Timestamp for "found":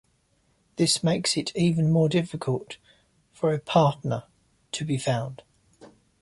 4.97-5.43